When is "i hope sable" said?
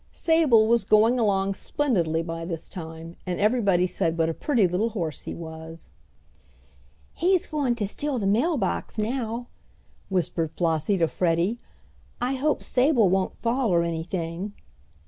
12.19-13.09